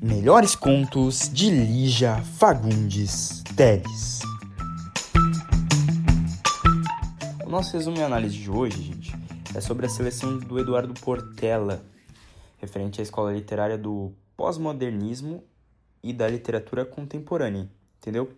Melhores 0.00 0.54
contos 0.54 1.28
de 1.32 1.50
Lígia 1.50 2.16
Fagundes 2.16 3.42
Teles. 3.54 4.20
O 7.44 7.50
nosso 7.50 7.74
resumo 7.74 7.98
e 7.98 8.02
análise 8.02 8.34
de 8.34 8.50
hoje, 8.50 8.82
gente, 8.82 9.14
é 9.54 9.60
sobre 9.60 9.86
a 9.86 9.88
seleção 9.88 10.38
do 10.38 10.58
Eduardo 10.58 10.94
Portela, 10.94 11.84
referente 12.56 13.00
à 13.00 13.02
escola 13.02 13.32
literária 13.32 13.76
do 13.76 14.12
pós-modernismo 14.36 15.44
e 16.02 16.12
da 16.12 16.26
literatura 16.26 16.84
contemporânea, 16.84 17.70
entendeu? 17.98 18.32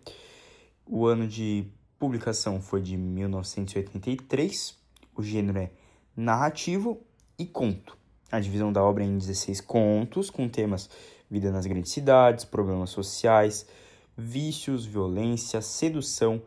O 0.85 1.05
ano 1.05 1.27
de 1.27 1.65
publicação 1.97 2.61
foi 2.61 2.81
de 2.81 2.95
1983, 2.97 4.77
o 5.15 5.23
gênero 5.23 5.57
é 5.57 5.71
narrativo 6.17 6.99
e 7.37 7.45
conto. 7.45 7.95
A 8.31 8.39
divisão 8.39 8.73
da 8.73 8.83
obra 8.83 9.03
é 9.03 9.07
em 9.07 9.19
16 9.19 9.61
contos, 9.61 10.31
com 10.31 10.49
temas 10.49 10.89
vida 11.29 11.51
nas 11.51 11.67
grandes 11.67 11.91
cidades, 11.91 12.43
problemas 12.43 12.89
sociais, 12.89 13.67
vícios, 14.17 14.83
violência, 14.83 15.61
sedução, 15.61 16.41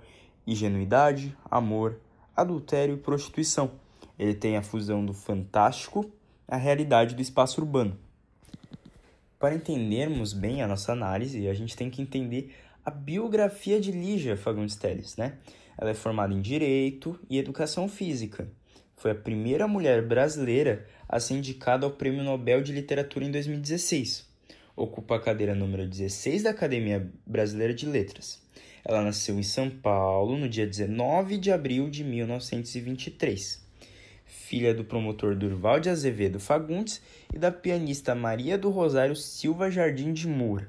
ingenuidade, 0.45 1.37
amor, 1.49 2.01
adultério 2.37 2.97
e 2.97 2.99
prostituição. 2.99 3.71
Ele 4.19 4.35
tem 4.35 4.57
a 4.57 4.63
fusão 4.63 5.07
do 5.07 5.15
fantástico, 5.15 6.11
a 6.49 6.57
realidade 6.57 7.15
do 7.15 7.23
espaço 7.23 7.61
urbano. 7.61 7.97
Para 9.39 9.55
entendermos 9.55 10.33
bem 10.33 10.63
a 10.63 10.67
nossa 10.67 10.93
análise, 10.93 11.49
a 11.49 11.55
gente 11.55 11.77
tem 11.77 11.89
que 11.89 12.03
entender 12.03 12.55
a 12.85 12.91
biografia 12.91 13.81
de 13.81 13.93
Lígia 13.93 14.37
Fagundes 14.37 14.77
Telles, 14.77 15.17
né? 15.17 15.39
Ela 15.79 15.91
é 15.91 15.95
formada 15.95 16.35
em 16.35 16.43
Direito 16.43 17.19
e 17.31 17.39
Educação 17.39 17.89
Física. 17.89 18.51
Foi 19.01 19.13
a 19.13 19.15
primeira 19.15 19.67
mulher 19.67 20.07
brasileira 20.07 20.87
a 21.09 21.19
ser 21.19 21.35
indicada 21.35 21.87
ao 21.87 21.93
Prêmio 21.93 22.23
Nobel 22.23 22.63
de 22.63 22.71
Literatura 22.71 23.25
em 23.25 23.31
2016. 23.31 24.29
Ocupa 24.77 25.17
a 25.17 25.21
cadeira 25.21 25.55
número 25.55 25.89
16 25.89 26.43
da 26.43 26.51
Academia 26.51 27.11
Brasileira 27.27 27.73
de 27.73 27.87
Letras. 27.87 28.41
Ela 28.85 29.03
nasceu 29.03 29.39
em 29.39 29.43
São 29.43 29.71
Paulo 29.71 30.37
no 30.37 30.49
dia 30.49 30.67
19 30.67 31.39
de 31.39 31.51
abril 31.51 31.89
de 31.89 32.05
1923 32.05 33.69
filha 34.51 34.75
do 34.75 34.85
promotor 34.85 35.35
Durval 35.35 35.81
de 35.81 35.89
Azevedo 35.89 36.39
Fagundes 36.39 37.01
e 37.33 37.39
da 37.39 37.51
pianista 37.51 38.15
Maria 38.15 38.59
do 38.59 38.69
Rosário 38.69 39.17
Silva 39.17 39.71
Jardim 39.71 40.13
de 40.13 40.27
Moura. 40.29 40.69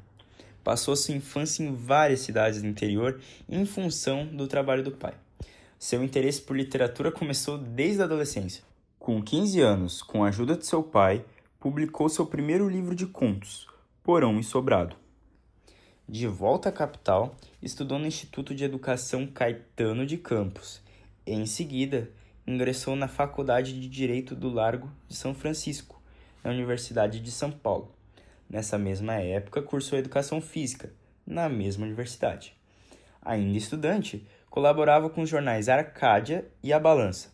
Passou 0.64 0.96
sua 0.96 1.16
infância 1.16 1.64
em 1.64 1.74
várias 1.74 2.22
cidades 2.22 2.62
do 2.62 2.68
interior 2.68 3.20
em 3.50 3.66
função 3.66 4.26
do 4.26 4.48
trabalho 4.48 4.84
do 4.84 4.92
pai. 4.92 5.16
Seu 5.82 6.04
interesse 6.04 6.40
por 6.40 6.56
literatura 6.56 7.12
começou 7.12 7.58
desde 7.58 8.04
a 8.04 8.06
adolescência. 8.06 8.64
Com 9.00 9.20
15 9.20 9.62
anos, 9.62 10.04
com 10.04 10.24
a 10.24 10.28
ajuda 10.28 10.56
de 10.56 10.64
seu 10.64 10.84
pai, 10.84 11.26
publicou 11.60 12.08
seu 12.08 12.24
primeiro 12.24 12.70
livro 12.70 12.94
de 12.94 13.08
contos, 13.08 13.68
Porão 14.04 14.40
e 14.40 14.44
Sobrado. 14.44 14.96
De 16.08 16.28
volta 16.28 16.70
à 16.70 16.72
capital, 16.72 17.36
estudou 17.64 17.98
no 17.98 18.06
Instituto 18.06 18.54
de 18.54 18.64
Educação 18.64 19.26
Caetano 19.26 20.06
de 20.06 20.20
Campos. 20.20 20.84
Em 21.26 21.48
seguida, 21.48 22.12
ingressou 22.46 22.96
na 22.96 23.08
Faculdade 23.08 23.74
de 23.74 23.90
Direito 23.90 24.36
do 24.36 24.50
Largo 24.54 24.88
de 25.08 25.16
São 25.16 25.34
Francisco, 25.34 26.00
na 26.44 26.52
Universidade 26.52 27.20
de 27.20 27.32
São 27.32 27.50
Paulo. 27.50 27.92
Nessa 28.48 28.78
mesma 28.78 29.16
época, 29.16 29.64
cursou 29.64 29.98
Educação 29.98 30.42
Física, 30.42 30.94
na 31.26 31.50
mesma 31.50 31.88
universidade. 31.88 32.56
Ainda 33.24 33.58
estudante, 33.58 34.28
colaborava 34.52 35.10
com 35.10 35.22
os 35.22 35.30
jornais 35.30 35.70
Arcádia 35.70 36.46
e 36.62 36.74
A 36.74 36.80
Balança, 36.80 37.34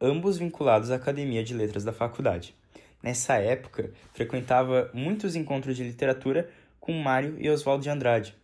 ambos 0.00 0.38
vinculados 0.38 0.90
à 0.90 0.96
Academia 0.96 1.44
de 1.44 1.52
Letras 1.52 1.84
da 1.84 1.92
faculdade. 1.92 2.56
Nessa 3.02 3.34
época, 3.34 3.92
frequentava 4.14 4.90
muitos 4.94 5.36
encontros 5.36 5.76
de 5.76 5.84
literatura 5.84 6.50
com 6.80 6.92
Mário 6.94 7.36
e 7.38 7.50
Oswaldo 7.50 7.82
de 7.82 7.90
Andrade. 7.90 8.34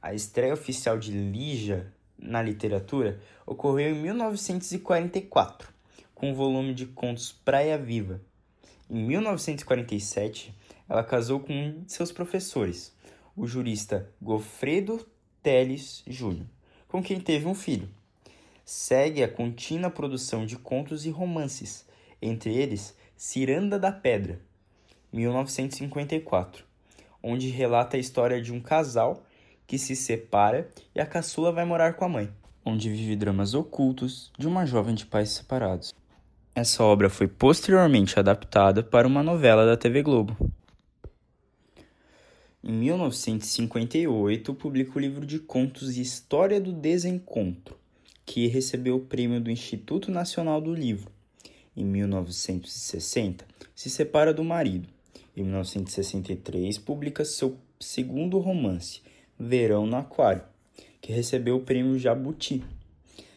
A 0.00 0.14
estreia 0.14 0.54
oficial 0.54 0.96
de 0.96 1.10
Lígia 1.10 1.92
na 2.16 2.40
literatura 2.40 3.20
ocorreu 3.44 3.96
em 3.96 4.00
1944, 4.00 5.68
com 6.14 6.30
o 6.30 6.34
volume 6.36 6.72
de 6.72 6.86
contos 6.86 7.32
Praia 7.32 7.76
Viva. 7.76 8.20
Em 8.88 9.02
1947, 9.02 10.54
ela 10.88 11.02
casou 11.02 11.40
com 11.40 11.52
um 11.52 11.82
de 11.82 11.92
seus 11.92 12.12
professores, 12.12 12.96
o 13.36 13.44
jurista 13.44 14.08
Gofredo 14.22 15.04
Teles 15.42 16.04
Júnior, 16.06 16.46
com 16.88 17.02
quem 17.02 17.20
teve 17.20 17.46
um 17.46 17.54
filho. 17.54 17.88
Segue 18.64 19.22
a 19.22 19.28
contínua 19.28 19.90
produção 19.90 20.44
de 20.44 20.56
contos 20.56 21.06
e 21.06 21.10
romances, 21.10 21.86
entre 22.20 22.54
eles 22.54 22.96
Ciranda 23.16 23.78
da 23.78 23.92
Pedra, 23.92 24.40
1954, 25.12 26.64
onde 27.22 27.48
relata 27.48 27.96
a 27.96 28.00
história 28.00 28.40
de 28.40 28.52
um 28.52 28.60
casal 28.60 29.22
que 29.66 29.78
se 29.78 29.94
separa 29.94 30.68
e 30.94 31.00
a 31.00 31.06
caçula 31.06 31.52
vai 31.52 31.64
morar 31.64 31.94
com 31.94 32.04
a 32.04 32.08
mãe, 32.08 32.30
onde 32.64 32.90
vive 32.90 33.16
dramas 33.16 33.54
ocultos 33.54 34.32
de 34.38 34.46
uma 34.46 34.66
jovem 34.66 34.94
de 34.94 35.06
pais 35.06 35.30
separados. 35.30 35.94
Essa 36.54 36.82
obra 36.82 37.08
foi 37.08 37.28
posteriormente 37.28 38.18
adaptada 38.18 38.82
para 38.82 39.06
uma 39.06 39.22
novela 39.22 39.64
da 39.64 39.76
TV 39.76 40.02
Globo. 40.02 40.36
Em 42.62 42.72
1958, 42.72 44.52
publica 44.52 44.98
o 44.98 45.00
livro 45.00 45.24
de 45.24 45.38
contos 45.38 45.96
História 45.96 46.60
do 46.60 46.72
Desencontro, 46.72 47.78
que 48.26 48.48
recebeu 48.48 48.96
o 48.96 49.06
prêmio 49.06 49.40
do 49.40 49.48
Instituto 49.48 50.10
Nacional 50.10 50.60
do 50.60 50.74
Livro. 50.74 51.08
Em 51.76 51.84
1960, 51.84 53.46
se 53.76 53.88
separa 53.88 54.34
do 54.34 54.42
marido. 54.42 54.88
Em 55.36 55.44
1963, 55.44 56.78
publica 56.78 57.24
seu 57.24 57.56
segundo 57.78 58.40
romance, 58.40 59.02
Verão 59.38 59.86
no 59.86 59.96
Aquário, 59.96 60.42
que 61.00 61.12
recebeu 61.12 61.58
o 61.58 61.62
prêmio 61.62 61.96
Jabuti. 61.96 62.64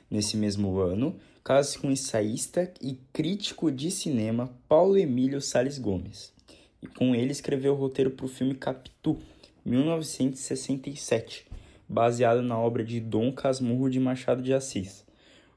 Nesse 0.10 0.36
mesmo 0.36 0.80
ano, 0.80 1.16
casa-se 1.44 1.78
com 1.78 1.90
o 1.90 1.92
ensaísta 1.92 2.74
e 2.82 2.98
crítico 3.14 3.72
de 3.72 3.92
cinema 3.92 4.52
Paulo 4.68 4.98
Emílio 4.98 5.40
Sales 5.40 5.78
Gomes. 5.78 6.34
E 6.82 6.88
com 6.88 7.14
ele 7.14 7.32
escreveu 7.32 7.74
o 7.74 7.78
roteiro 7.78 8.12
para 8.12 8.26
o 8.26 8.30
filme 8.30 8.56
Capitu, 8.56 9.18
1967, 9.64 11.48
baseado 11.88 12.42
na 12.42 12.58
obra 12.58 12.84
de 12.84 13.00
Dom 13.00 13.32
Casmurro 13.32 13.90
de 13.90 14.00
Machado 14.00 14.42
de 14.42 14.54
Assis. 14.54 15.06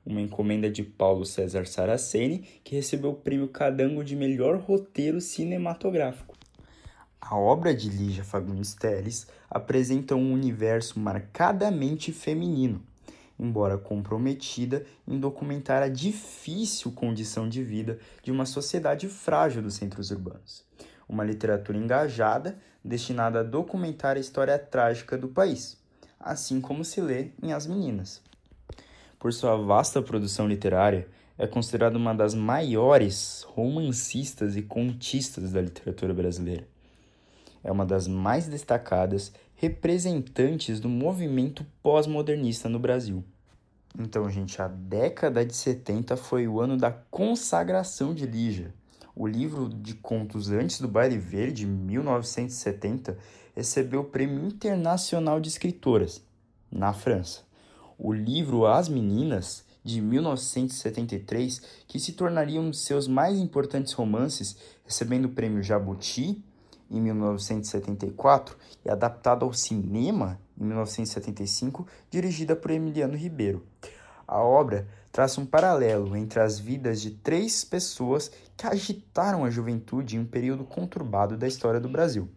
Uma 0.05 0.21
encomenda 0.21 0.69
de 0.69 0.83
Paulo 0.83 1.25
César 1.25 1.67
Saraceni, 1.67 2.45
que 2.63 2.77
recebeu 2.77 3.13
o 3.13 3.17
prêmio 3.17 3.49
Cadango 3.49 4.05
de 4.05 4.15
melhor 4.15 4.59
roteiro 4.59 5.21
cinematográfico. 5.21 6.35
A 7.19 7.39
obra 7.39 7.75
de 7.75 7.89
Lígia 7.89 8.23
Fagundes 8.23 8.75
Telles 8.75 9.27
apresenta 9.49 10.15
um 10.15 10.31
universo 10.31 11.01
marcadamente 11.01 12.13
feminino, 12.13 12.83
embora 13.39 13.79
comprometida 13.79 14.85
em 15.09 15.19
documentar 15.19 15.83
a 15.83 15.89
difícil 15.89 16.93
condição 16.93 17.49
de 17.49 17.65
vida 17.65 17.99
de 18.23 18.31
uma 18.31 18.45
sociedade 18.45 19.09
frágil 19.09 19.63
dos 19.63 19.75
centros 19.75 20.11
urbanos. 20.11 20.67
Uma 21.09 21.25
literatura 21.25 21.79
engajada, 21.79 22.59
destinada 22.85 23.41
a 23.41 23.43
documentar 23.43 24.17
a 24.17 24.21
história 24.21 24.59
trágica 24.59 25.17
do 25.17 25.29
país, 25.29 25.77
assim 26.19 26.61
como 26.61 26.85
se 26.85 27.01
lê 27.01 27.31
em 27.43 27.53
As 27.53 27.67
Meninas. 27.67 28.23
Por 29.19 29.33
sua 29.33 29.57
vasta 29.57 30.03
produção 30.03 30.47
literária, 30.47 31.09
é 31.37 31.47
considerada 31.47 31.99
uma 31.99 32.15
das 32.15 32.35
maiores 32.35 33.45
romancistas 33.49 34.57
e 34.57 34.63
contistas 34.63 35.53
da 35.53 35.61
literatura 35.61 36.15
brasileira 36.15 36.67
é 37.65 37.73
uma 37.73 37.87
das 37.87 38.07
mais 38.07 38.47
destacadas 38.47 39.33
representantes 39.57 40.79
do 40.79 40.89
movimento 40.89 41.67
pós-modernista 41.83 42.69
no 42.69 42.79
Brasil. 42.79 43.25
Então, 43.99 44.29
gente, 44.29 44.61
a 44.61 44.69
década 44.69 45.45
de 45.45 45.55
70 45.57 46.17
foi 46.17 46.47
o 46.47 46.61
ano 46.61 46.77
da 46.77 46.91
consagração 46.91 48.13
de 48.13 48.27
Lígia. 48.27 48.75
O 49.17 49.29
livro 49.29 49.69
de 49.69 49.95
contos 49.95 50.51
Antes 50.51 50.81
do 50.81 50.89
Baile 50.89 51.19
Verde, 51.19 51.65
1970, 51.65 53.17
recebeu 53.55 54.01
o 54.01 54.05
Prêmio 54.05 54.45
Internacional 54.45 55.39
de 55.39 55.49
Escritoras, 55.49 56.21
na 56.69 56.93
França. 56.93 57.43
O 57.97 58.13
livro 58.13 58.67
As 58.67 58.89
Meninas, 58.89 59.65
de 59.85 60.01
1973, 60.01 61.63
que 61.87 62.01
se 62.01 62.15
tornaria 62.15 62.61
um 62.61 62.71
de 62.71 62.77
seus 62.77 63.07
mais 63.07 63.39
importantes 63.39 63.93
romances, 63.93 64.57
recebendo 64.85 65.27
o 65.27 65.33
Prêmio 65.33 65.63
Jabuti 65.63 66.43
em 66.91 67.01
1974 67.01 68.57
e 68.85 68.91
adaptada 68.91 69.45
ao 69.45 69.53
cinema 69.53 70.41
em 70.59 70.65
1975, 70.65 71.87
dirigida 72.11 72.57
por 72.57 72.73
Emiliano 72.73 73.17
Ribeiro. 73.17 73.65
A 74.27 74.43
obra 74.43 74.89
traça 75.15 75.41
um 75.41 75.47
paralelo 75.47 76.15
entre 76.17 76.41
as 76.41 76.59
vidas 76.59 77.01
de 77.01 77.13
três 77.13 77.65
pessoas 77.65 78.33
que 78.57 78.67
agitaram 78.67 79.45
a 79.45 79.51
juventude 79.51 80.17
em 80.17 80.19
um 80.19 80.27
período 80.27 80.65
conturbado 80.65 81.37
da 81.37 81.47
história 81.47 81.79
do 81.79 81.89
Brasil. 81.89 82.29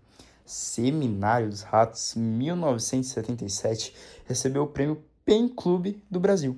Seminário 0.45 1.49
dos 1.49 1.63
Ratos, 1.63 2.13
1977, 2.13 3.95
recebeu 4.27 4.61
o 4.61 4.67
prêmio 4.67 5.03
Pen 5.25 5.49
Clube 5.49 6.03
do 6.07 6.19
Brasil. 6.19 6.55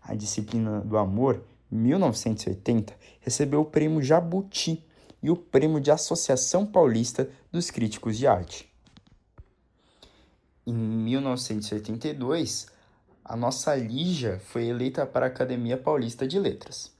A 0.00 0.14
disciplina 0.14 0.82
do 0.82 0.96
amor, 0.96 1.42
1980, 1.68 2.94
recebeu 3.18 3.62
o 3.62 3.64
Prêmio 3.64 4.00
Jabuti 4.00 4.86
e 5.20 5.30
o 5.30 5.36
Prêmio 5.36 5.80
de 5.80 5.90
Associação 5.90 6.64
Paulista 6.64 7.28
dos 7.50 7.72
Críticos 7.72 8.16
de 8.16 8.28
Arte. 8.28 8.72
Em 10.64 10.72
1982, 10.72 12.75
a 13.28 13.36
nossa 13.36 13.74
Lígia 13.74 14.38
foi 14.38 14.66
eleita 14.66 15.04
para 15.04 15.26
a 15.26 15.28
Academia 15.28 15.76
Paulista 15.76 16.28
de 16.28 16.38
Letras. 16.38 16.92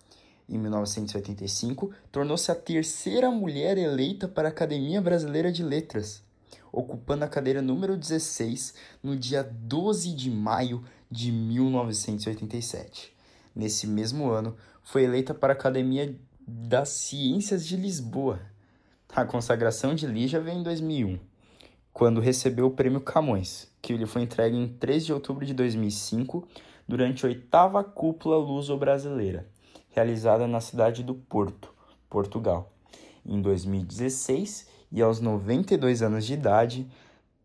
Em 0.48 0.58
1985, 0.58 1.92
tornou-se 2.10 2.50
a 2.50 2.54
terceira 2.54 3.30
mulher 3.30 3.78
eleita 3.78 4.26
para 4.26 4.48
a 4.48 4.50
Academia 4.50 5.00
Brasileira 5.00 5.52
de 5.52 5.62
Letras, 5.62 6.24
ocupando 6.72 7.24
a 7.24 7.28
cadeira 7.28 7.62
número 7.62 7.96
16 7.96 8.74
no 9.00 9.16
dia 9.16 9.44
12 9.44 10.12
de 10.16 10.28
maio 10.28 10.82
de 11.08 11.30
1987. 11.30 13.14
Nesse 13.54 13.86
mesmo 13.86 14.28
ano, 14.28 14.56
foi 14.82 15.04
eleita 15.04 15.32
para 15.32 15.52
a 15.52 15.56
Academia 15.56 16.18
das 16.40 16.88
Ciências 16.88 17.64
de 17.64 17.76
Lisboa. 17.76 18.40
A 19.14 19.24
consagração 19.24 19.94
de 19.94 20.08
Lígia 20.08 20.40
veio 20.40 20.58
em 20.58 20.62
2001, 20.64 21.20
quando 21.92 22.20
recebeu 22.20 22.66
o 22.66 22.72
Prêmio 22.72 23.00
Camões, 23.00 23.68
que 23.86 23.96
lhe 23.96 24.04
foi 24.04 24.22
entregue 24.22 24.56
em 24.56 24.66
3 24.66 25.06
de 25.06 25.12
outubro 25.12 25.46
de 25.46 25.54
2005, 25.54 26.48
durante 26.88 27.24
a 27.24 27.28
oitava 27.28 27.84
cúpula 27.84 28.36
luso-brasileira, 28.36 29.46
realizada 29.90 30.44
na 30.48 30.60
cidade 30.60 31.04
do 31.04 31.14
Porto, 31.14 31.72
Portugal. 32.10 32.72
Em 33.24 33.40
2016, 33.40 34.66
e 34.90 35.00
aos 35.00 35.20
92 35.20 36.02
anos 36.02 36.26
de 36.26 36.34
idade, 36.34 36.90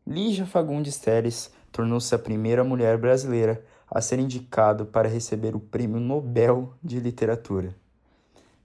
Lígia 0.05 0.47
Fagundes 0.47 0.97
Teles 0.97 1.53
tornou-se 1.71 2.13
a 2.15 2.17
primeira 2.17 2.63
mulher 2.63 2.97
brasileira 2.97 3.63
a 3.87 4.01
ser 4.01 4.17
indicada 4.17 4.83
para 4.83 5.07
receber 5.07 5.55
o 5.55 5.59
Prêmio 5.59 5.99
Nobel 5.99 6.73
de 6.83 6.99
Literatura. 6.99 7.75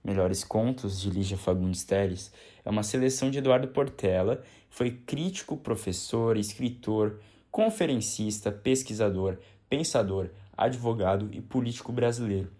Melhores 0.03 0.43
Contos, 0.43 0.99
de 0.99 1.11
Lígia 1.11 1.37
Fagundes 1.37 1.83
Teles, 1.83 2.31
é 2.65 2.69
uma 2.71 2.81
seleção 2.81 3.29
de 3.29 3.37
Eduardo 3.37 3.67
Portela, 3.67 4.41
foi 4.67 4.89
crítico, 4.89 5.55
professor, 5.55 6.37
escritor, 6.37 7.19
conferencista, 7.57 8.51
pesquisador, 8.51 9.39
pensador, 9.67 10.29
advogado 10.55 11.27
e 11.31 11.41
político 11.41 11.91
brasileiro. 11.91 12.51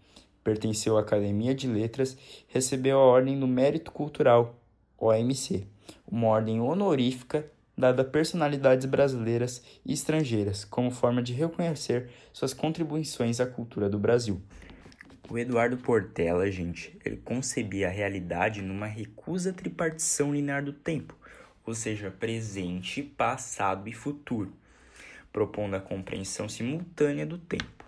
Pertenceu 0.44 0.98
à 0.98 1.02
Academia 1.02 1.54
de 1.54 1.68
Letras, 1.68 2.18
recebeu 2.48 2.98
a 2.98 3.06
Ordem 3.06 3.40
do 3.40 3.46
Mérito 3.46 3.92
Cultural, 3.92 4.60
OMC, 4.98 5.68
uma 6.12 6.30
ordem 6.30 6.60
honorífica 6.60 7.46
dada 7.78 8.02
a 8.02 8.06
personalidades 8.06 8.88
brasileiras 8.88 9.62
e 9.86 9.94
estrangeiras, 9.94 10.66
como 10.66 10.90
forma 10.90 11.22
de 11.22 11.32
reconhecer 11.32 12.10
suas 12.34 12.56
contribuições 12.56 13.40
à 13.40 13.46
cultura 13.46 13.88
do 13.88 14.00
Brasil. 14.00 14.42
O 15.30 15.38
Eduardo 15.38 15.78
Portela, 15.78 16.50
gente, 16.50 16.98
ele 17.06 17.18
concebia 17.18 17.88
a 17.88 17.92
realidade 17.92 18.64
numa 18.64 18.88
recusa 18.88 19.54
tripartição 19.54 20.34
linear 20.34 20.66
do 20.66 20.74
tempo, 20.74 21.16
ou 21.64 21.76
seja, 21.76 22.10
presente, 22.10 23.04
passado 23.04 23.88
e 23.88 23.94
futuro, 23.94 24.52
propondo 25.38 25.75
a 25.75 25.80
compreensão 25.80 26.50
simultânea 26.50 27.24
do 27.24 27.38
tempo. 27.38 27.86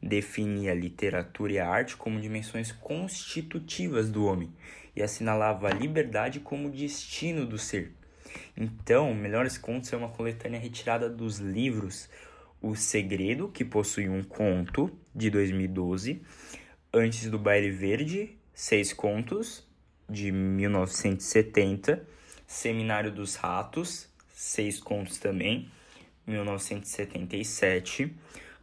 Definia 0.00 0.72
a 0.72 0.74
literatura 0.74 1.52
e 1.52 1.58
a 1.58 1.68
arte 1.68 1.94
como 1.94 2.18
dimensões 2.18 2.72
constitutivas 2.72 4.08
do 4.08 4.24
homem 4.24 4.50
e 4.96 5.02
assinalava 5.02 5.68
a 5.68 5.74
liberdade 5.74 6.40
como 6.40 6.70
destino 6.70 7.44
do 7.44 7.58
ser. 7.58 7.92
Então, 8.56 9.12
Melhores 9.14 9.58
Contos 9.58 9.92
é 9.92 9.96
uma 9.98 10.08
coletânea 10.08 10.58
retirada 10.58 11.06
dos 11.06 11.36
livros 11.36 12.08
O 12.62 12.74
Segredo, 12.74 13.48
que 13.48 13.62
possui 13.62 14.08
um 14.08 14.22
conto, 14.22 14.90
de 15.14 15.28
2012, 15.28 16.22
Antes 16.94 17.30
do 17.30 17.38
Baile 17.38 17.70
Verde, 17.70 18.38
seis 18.54 18.94
contos, 18.94 19.68
de 20.08 20.32
1970, 20.32 22.08
Seminário 22.46 23.12
dos 23.12 23.34
Ratos, 23.34 24.08
seis 24.32 24.80
contos 24.80 25.18
também, 25.18 25.70
1977, 26.26 28.14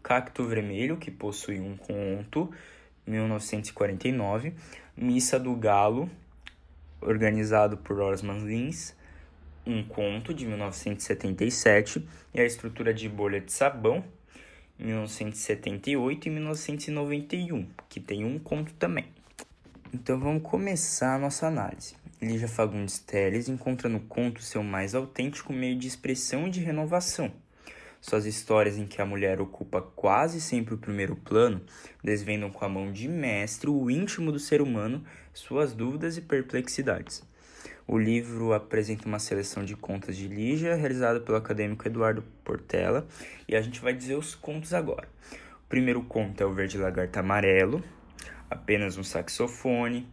Cacto 0.02 0.46
Vermelho, 0.46 0.98
que 0.98 1.10
possui 1.10 1.60
um 1.60 1.78
conto, 1.78 2.52
1949, 3.08 4.54
Missa 4.96 5.40
do 5.40 5.56
Galo, 5.56 6.10
organizado 7.02 7.78
por 7.78 8.00
Osman 8.00 8.40
Lins, 8.46 8.96
um 9.66 9.84
conto 9.84 10.34
de 10.34 10.46
1977 10.46 12.08
e 12.34 12.42
a 12.42 12.46
estrutura 12.46 12.94
de 12.94 13.08
bolha 13.08 13.40
de 13.40 13.52
sabão 13.52 14.04
1978 14.78 16.28
e 16.28 16.32
1991, 16.32 17.68
que 17.88 18.00
tem 18.00 18.26
um 18.26 18.40
conto 18.40 18.74
também. 18.74 19.06
Então 19.94 20.20
vamos 20.20 20.44
começar 20.44 21.16
a 21.16 21.20
nossa 21.20 21.48
análise. 21.48 21.96
Lígia 22.22 22.48
Fagundes 22.48 23.00
Teles 23.00 23.48
encontra 23.48 23.88
no 23.88 24.00
conto 24.00 24.42
seu 24.42 24.64
mais 24.64 24.96
autêntico 24.96 25.54
meio 25.54 25.78
de 25.78 25.88
expressão 25.88 26.48
e 26.48 26.50
de 26.50 26.62
renovação. 26.62 27.32
Suas 28.04 28.26
histórias 28.26 28.78
em 28.78 28.86
que 28.86 29.02
a 29.02 29.06
mulher 29.06 29.40
ocupa 29.40 29.82
quase 29.82 30.42
sempre 30.42 30.74
o 30.74 30.78
primeiro 30.78 31.16
plano 31.16 31.62
desvendam 32.04 32.52
com 32.52 32.66
a 32.66 32.68
mão 32.68 32.92
de 32.92 33.08
mestre 33.08 33.70
o 33.70 33.90
íntimo 33.90 34.30
do 34.30 34.40
ser 34.40 34.62
humano, 34.62 35.06
suas 35.34 35.72
dúvidas 35.72 36.18
e 36.18 36.22
perplexidades. 36.22 37.24
O 37.88 37.98
livro 37.98 38.52
apresenta 38.52 39.08
uma 39.08 39.20
seleção 39.20 39.64
de 39.64 39.78
contos 39.78 40.18
de 40.18 40.28
Lígia, 40.28 40.76
realizada 40.76 41.22
pelo 41.22 41.38
acadêmico 41.38 41.88
Eduardo 41.88 42.26
Portela, 42.44 43.08
e 43.48 43.56
a 43.56 43.62
gente 43.62 43.80
vai 43.80 43.94
dizer 43.94 44.16
os 44.16 44.36
contos 44.36 44.74
agora. 44.74 45.08
O 45.66 45.70
primeiro 45.70 46.04
conto 46.04 46.44
é 46.44 46.46
O 46.46 46.52
Verde 46.52 46.78
Lagarto 46.78 47.18
Amarelo, 47.18 47.82
Apenas 48.52 48.98
um 48.98 49.04
Saxofone, 49.04 50.06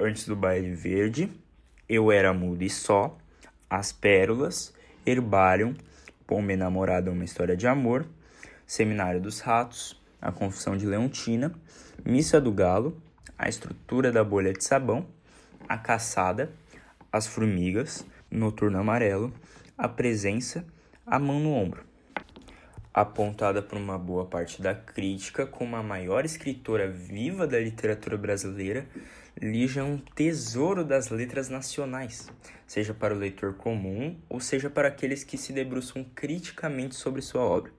Antes 0.00 0.26
do 0.26 0.34
Baile 0.34 0.74
Verde, 0.74 1.30
Eu 1.86 2.10
Era 2.10 2.32
Mudo 2.32 2.64
e 2.64 2.70
Só, 2.70 3.18
As 3.68 3.92
Pérolas, 3.92 4.72
Herbário, 5.04 5.76
Pomba 6.32 6.56
Namorada 6.56 7.10
Uma 7.10 7.24
História 7.24 7.54
de 7.54 7.66
Amor, 7.66 8.06
Seminário 8.66 9.20
dos 9.20 9.40
Ratos, 9.40 10.00
A 10.18 10.32
Confissão 10.32 10.78
de 10.78 10.86
Leontina, 10.86 11.52
Missa 12.02 12.40
do 12.40 12.50
Galo, 12.50 12.96
A 13.38 13.50
Estrutura 13.50 14.10
da 14.10 14.24
Bolha 14.24 14.50
de 14.54 14.64
Sabão, 14.64 15.06
A 15.68 15.76
Caçada, 15.76 16.50
as 17.12 17.26
formigas, 17.26 18.06
noturno 18.30 18.78
amarelo, 18.78 19.30
a 19.76 19.86
presença, 19.86 20.64
a 21.06 21.18
mão 21.18 21.38
no 21.38 21.52
ombro. 21.52 21.84
Apontada 22.94 23.60
por 23.60 23.76
uma 23.76 23.98
boa 23.98 24.24
parte 24.24 24.62
da 24.62 24.74
crítica 24.74 25.44
como 25.44 25.76
a 25.76 25.82
maior 25.82 26.24
escritora 26.24 26.88
viva 26.90 27.46
da 27.46 27.60
literatura 27.60 28.16
brasileira, 28.16 28.86
Lígia 29.40 29.80
é 29.80 29.84
um 29.84 29.98
tesouro 29.98 30.84
das 30.84 31.08
letras 31.08 31.48
nacionais, 31.48 32.30
seja 32.66 32.92
para 32.92 33.14
o 33.14 33.18
leitor 33.18 33.54
comum 33.54 34.16
ou 34.28 34.38
seja 34.40 34.68
para 34.68 34.88
aqueles 34.88 35.24
que 35.24 35.38
se 35.38 35.52
debruçam 35.52 36.04
criticamente 36.14 36.94
sobre 36.94 37.22
sua 37.22 37.42
obra. 37.42 37.72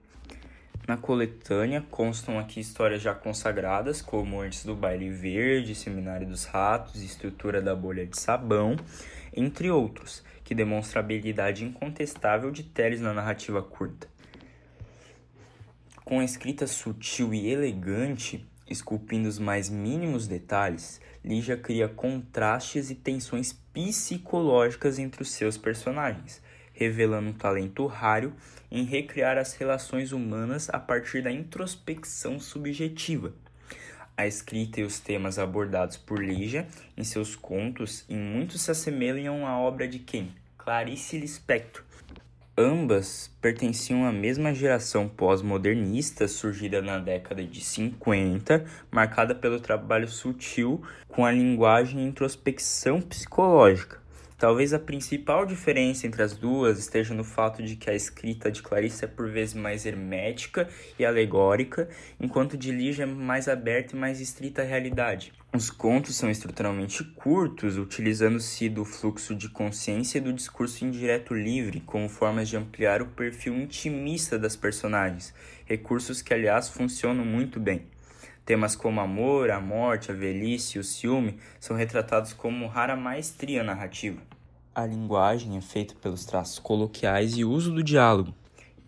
Na 0.86 0.98
coletânea 0.98 1.82
constam 1.90 2.38
aqui 2.38 2.60
histórias 2.60 3.02
já 3.02 3.16
consagradas, 3.16 4.02
como 4.02 4.42
Antes 4.42 4.66
do 4.66 4.76
Baile 4.76 5.10
Verde, 5.10 5.74
Seminário 5.74 6.28
dos 6.28 6.44
Ratos, 6.44 7.02
Estrutura 7.02 7.62
da 7.62 7.74
Bolha 7.74 8.06
de 8.06 8.20
Sabão, 8.20 8.76
entre 9.34 9.72
outros, 9.72 10.22
que 10.44 10.54
demonstra 10.54 11.00
a 11.00 11.04
habilidade 11.04 11.64
incontestável 11.64 12.52
de 12.52 12.64
Teles 12.64 13.00
na 13.00 13.14
narrativa 13.14 13.62
curta. 13.64 14.10
Com 16.04 16.20
a 16.20 16.26
escrita 16.26 16.68
sutil 16.68 17.34
e 17.34 17.50
elegante, 17.50 18.46
esculpindo 18.74 19.30
os 19.30 19.40
mais 19.40 19.70
mínimos 19.70 20.28
detalhes, 20.28 21.00
Lígia 21.24 21.56
cria 21.56 21.88
contrastes 21.88 22.90
e 22.90 22.96
tensões 22.96 23.54
psicológicas 23.54 25.00
entre 25.00 25.22
os 25.22 25.32
seus 25.32 25.58
personagens, 25.58 26.42
revelando 26.74 27.30
um 27.30 27.34
talento 27.34 27.86
raro 27.86 28.34
em 28.70 28.84
recriar 28.84 29.38
as 29.38 29.54
relações 29.54 30.12
humanas 30.12 30.70
a 30.70 30.80
partir 30.80 31.24
da 31.24 31.32
introspecção 31.32 32.40
subjetiva. 32.40 33.34
A 34.18 34.28
escrita 34.28 34.82
e 34.82 34.84
os 34.84 35.00
temas 35.00 35.40
abordados 35.40 35.96
por 35.96 36.24
Lígia 36.24 36.68
em 36.98 37.04
seus 37.04 37.36
contos 37.36 38.04
em 38.10 38.18
muito 38.18 38.58
se 38.58 38.70
assemelham 38.70 39.48
à 39.48 39.58
obra 39.58 39.88
de 39.88 40.00
quem? 40.00 40.34
Clarice 40.58 41.18
Lispector. 41.18 41.84
Ambas 42.56 43.32
pertenciam 43.42 44.06
à 44.06 44.12
mesma 44.12 44.54
geração 44.54 45.10
pós-modernista 45.10 46.28
surgida 46.28 46.84
na 46.84 47.00
década 47.00 47.44
de 47.44 47.60
50, 47.60 48.64
marcada 48.92 49.34
pelo 49.34 49.60
trabalho 49.60 50.08
sutil 50.08 50.80
com 51.08 51.26
a 51.26 51.32
linguagem 51.32 52.02
e 52.02 52.08
introspecção 52.08 53.02
psicológica. 53.02 54.03
Talvez 54.44 54.74
a 54.74 54.78
principal 54.78 55.46
diferença 55.46 56.06
entre 56.06 56.22
as 56.22 56.36
duas 56.36 56.78
esteja 56.78 57.14
no 57.14 57.24
fato 57.24 57.64
de 57.64 57.78
que 57.78 57.90
a 57.90 57.96
escrita 57.96 58.52
de 58.52 58.62
Clarice 58.62 59.06
é 59.06 59.08
por 59.08 59.30
vezes 59.30 59.56
mais 59.56 59.86
hermética 59.86 60.68
e 61.00 61.06
alegórica, 61.06 61.88
enquanto 62.20 62.58
de 62.58 62.70
Lígia 62.70 63.04
é 63.04 63.06
mais 63.06 63.48
aberta 63.48 63.96
e 63.96 63.98
mais 63.98 64.20
estrita 64.20 64.62
à 64.62 64.66
realidade. 64.66 65.32
Os 65.54 65.70
contos 65.70 66.18
são 66.18 66.30
estruturalmente 66.30 67.06
curtos, 67.06 67.78
utilizando-se 67.78 68.68
do 68.68 68.84
fluxo 68.84 69.34
de 69.34 69.48
consciência 69.48 70.18
e 70.18 70.22
do 70.22 70.34
discurso 70.34 70.84
indireto 70.84 71.34
livre 71.34 71.80
como 71.80 72.10
formas 72.10 72.50
de 72.50 72.58
ampliar 72.58 73.02
o 73.02 73.06
perfil 73.06 73.56
intimista 73.56 74.38
das 74.38 74.58
personagens, 74.58 75.34
recursos 75.66 76.22
que, 76.22 76.34
aliás, 76.34 76.68
funcionam 76.68 77.24
muito 77.24 77.62
bem. 77.62 77.84
Temas 78.46 78.76
como 78.76 79.00
amor, 79.00 79.50
a 79.50 79.62
morte, 79.62 80.12
a 80.12 80.14
velhice 80.14 80.78
e 80.78 80.82
o 80.82 80.84
ciúme 80.84 81.38
são 81.60 81.78
retratados 81.78 82.34
como 82.34 82.68
rara 82.68 82.96
maestria 82.96 83.64
narrativa. 83.64 84.22
A 84.76 84.86
linguagem 84.86 85.56
é 85.56 85.62
feita 85.62 85.96
pelos 85.96 86.26
traços 86.26 86.60
coloquiais 86.60 87.38
e 87.38 87.46
uso 87.46 87.72
do 87.72 87.82
diálogo. 87.82 88.34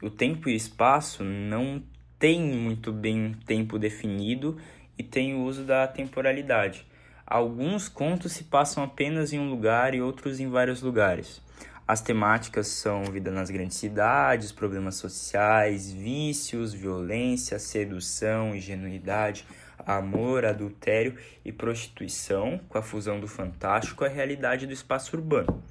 O 0.01 0.09
tempo 0.09 0.49
e 0.49 0.55
espaço 0.55 1.23
não 1.23 1.81
tem 2.19 2.41
muito 2.41 2.91
bem 2.91 3.27
um 3.27 3.33
tempo 3.33 3.79
definido 3.79 4.57
e 4.97 5.03
tem 5.03 5.35
o 5.35 5.43
uso 5.43 5.63
da 5.63 5.87
temporalidade. 5.87 6.85
Alguns 7.25 7.87
contos 7.87 8.33
se 8.33 8.43
passam 8.43 8.83
apenas 8.83 9.31
em 9.31 9.39
um 9.39 9.49
lugar 9.49 9.93
e 9.95 10.01
outros 10.01 10.39
em 10.39 10.49
vários 10.49 10.81
lugares. 10.81 11.41
As 11.87 12.01
temáticas 12.01 12.67
são 12.67 13.03
vida 13.03 13.29
nas 13.29 13.51
grandes 13.51 13.77
cidades, 13.77 14.51
problemas 14.51 14.95
sociais, 14.95 15.91
vícios, 15.91 16.73
violência, 16.73 17.59
sedução, 17.59 18.55
ingenuidade, 18.55 19.45
amor, 19.85 20.45
adultério 20.45 21.15
e 21.43 21.51
prostituição, 21.51 22.59
com 22.67 22.79
a 22.79 22.81
fusão 22.81 23.19
do 23.19 23.27
fantástico 23.27 24.03
à 24.03 24.07
realidade 24.07 24.65
do 24.65 24.73
espaço 24.73 25.15
urbano. 25.15 25.61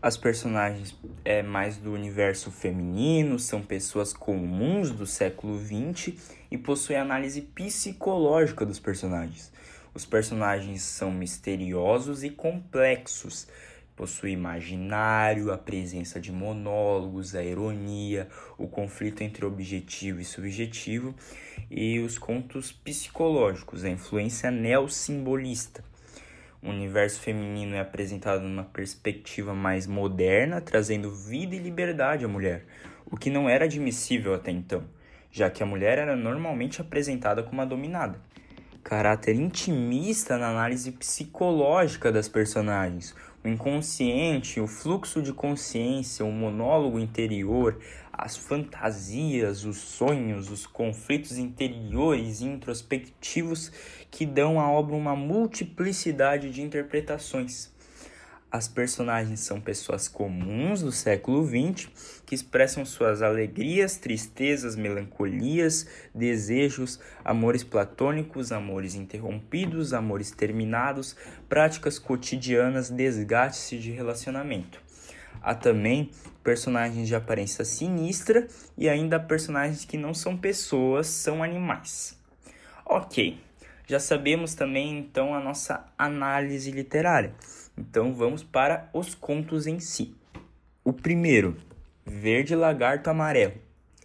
As 0.00 0.16
personagens 0.16 0.98
é 1.22 1.42
mais 1.42 1.76
do 1.76 1.92
universo 1.92 2.50
feminino, 2.50 3.38
são 3.38 3.60
pessoas 3.60 4.14
comuns 4.14 4.90
do 4.90 5.06
século 5.06 5.60
XX 5.60 6.14
e 6.50 6.56
possuem 6.56 6.98
análise 6.98 7.42
psicológica 7.42 8.64
dos 8.64 8.80
personagens. 8.80 9.52
Os 9.94 10.06
personagens 10.06 10.80
são 10.80 11.10
misteriosos 11.12 12.24
e 12.24 12.30
complexos, 12.30 13.46
possui 14.02 14.32
imaginário, 14.32 15.52
a 15.52 15.56
presença 15.56 16.20
de 16.20 16.32
monólogos, 16.32 17.36
a 17.36 17.44
ironia, 17.44 18.26
o 18.58 18.66
conflito 18.66 19.22
entre 19.22 19.44
objetivo 19.44 20.18
e 20.18 20.24
subjetivo 20.24 21.14
e 21.70 22.00
os 22.00 22.18
contos 22.18 22.72
psicológicos, 22.72 23.84
a 23.84 23.88
influência 23.88 24.50
neossimbolista. 24.50 25.84
O 26.60 26.70
universo 26.70 27.20
feminino 27.20 27.76
é 27.76 27.80
apresentado 27.80 28.42
numa 28.42 28.64
perspectiva 28.64 29.54
mais 29.54 29.86
moderna, 29.86 30.60
trazendo 30.60 31.14
vida 31.14 31.54
e 31.54 31.60
liberdade 31.60 32.24
à 32.24 32.28
mulher, 32.28 32.64
o 33.06 33.16
que 33.16 33.30
não 33.30 33.48
era 33.48 33.66
admissível 33.66 34.34
até 34.34 34.50
então, 34.50 34.82
já 35.30 35.48
que 35.48 35.62
a 35.62 35.66
mulher 35.66 35.98
era 35.98 36.16
normalmente 36.16 36.80
apresentada 36.80 37.44
como 37.44 37.62
a 37.62 37.64
dominada. 37.64 38.18
Caráter 38.82 39.36
intimista 39.36 40.36
na 40.36 40.48
análise 40.48 40.90
psicológica 40.90 42.10
das 42.10 42.28
personagens, 42.28 43.14
o 43.44 43.48
inconsciente, 43.48 44.60
o 44.60 44.66
fluxo 44.66 45.20
de 45.20 45.32
consciência, 45.32 46.24
o 46.24 46.30
monólogo 46.30 46.98
interior, 46.98 47.80
as 48.12 48.36
fantasias, 48.36 49.64
os 49.64 49.78
sonhos, 49.78 50.50
os 50.50 50.66
conflitos 50.66 51.38
interiores 51.38 52.40
e 52.40 52.46
introspectivos 52.46 53.72
que 54.10 54.24
dão 54.24 54.60
à 54.60 54.70
obra 54.70 54.94
uma 54.94 55.16
multiplicidade 55.16 56.50
de 56.50 56.62
interpretações. 56.62 57.72
As 58.52 58.68
personagens 58.68 59.40
são 59.40 59.58
pessoas 59.58 60.08
comuns 60.08 60.82
do 60.82 60.92
século 60.92 61.42
XX 61.42 61.88
que 62.26 62.34
expressam 62.34 62.84
suas 62.84 63.22
alegrias, 63.22 63.96
tristezas, 63.96 64.76
melancolias, 64.76 65.86
desejos, 66.14 67.00
amores 67.24 67.64
platônicos, 67.64 68.52
amores 68.52 68.94
interrompidos, 68.94 69.94
amores 69.94 70.30
terminados, 70.30 71.16
práticas 71.48 71.98
cotidianas, 71.98 72.90
desgastes 72.90 73.82
de 73.82 73.90
relacionamento. 73.90 74.78
Há 75.40 75.54
também 75.54 76.10
personagens 76.44 77.08
de 77.08 77.14
aparência 77.14 77.64
sinistra 77.64 78.46
e 78.76 78.86
ainda 78.86 79.18
personagens 79.18 79.86
que 79.86 79.96
não 79.96 80.12
são 80.12 80.36
pessoas, 80.36 81.06
são 81.06 81.42
animais. 81.42 82.18
Ok, 82.84 83.40
já 83.86 83.98
sabemos 83.98 84.54
também 84.54 84.98
então 84.98 85.34
a 85.34 85.40
nossa 85.40 85.86
análise 85.96 86.70
literária. 86.70 87.32
Então 87.76 88.14
vamos 88.14 88.42
para 88.42 88.88
os 88.92 89.14
contos 89.14 89.66
em 89.66 89.80
si. 89.80 90.14
O 90.84 90.92
primeiro, 90.92 91.56
Verde 92.04 92.54
Lagarto 92.54 93.08
Amarelo, 93.08 93.54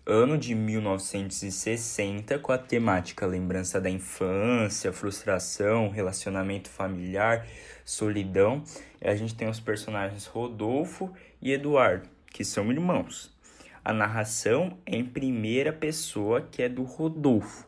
ano 0.05 0.37
de 0.37 0.55
1960, 0.55 2.39
com 2.39 2.51
a 2.51 2.57
temática 2.57 3.25
lembrança 3.25 3.81
da 3.81 3.89
infância, 3.89 4.93
frustração, 4.93 5.89
relacionamento 5.89 6.69
familiar, 6.69 7.45
solidão. 7.83 8.63
E 9.01 9.07
a 9.07 9.15
gente 9.15 9.35
tem 9.35 9.49
os 9.49 9.59
personagens 9.59 10.25
Rodolfo 10.25 11.11
e 11.41 11.51
Eduardo, 11.51 12.07
que 12.31 12.45
são 12.45 12.71
irmãos. 12.71 13.35
A 13.83 13.91
narração 13.91 14.77
é 14.85 14.95
em 14.95 15.05
primeira 15.05 15.73
pessoa, 15.73 16.41
que 16.41 16.61
é 16.61 16.69
do 16.69 16.83
Rodolfo. 16.83 17.67